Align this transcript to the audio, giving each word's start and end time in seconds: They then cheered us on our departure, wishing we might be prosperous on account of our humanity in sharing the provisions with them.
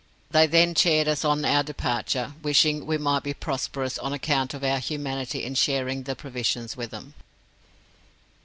They 0.31 0.47
then 0.47 0.73
cheered 0.73 1.07
us 1.07 1.23
on 1.23 1.45
our 1.45 1.61
departure, 1.61 2.33
wishing 2.41 2.87
we 2.87 2.97
might 2.97 3.21
be 3.21 3.35
prosperous 3.35 3.99
on 3.99 4.13
account 4.13 4.55
of 4.55 4.63
our 4.63 4.79
humanity 4.79 5.43
in 5.43 5.53
sharing 5.53 6.01
the 6.09 6.15
provisions 6.15 6.75
with 6.75 6.89
them. 6.89 7.13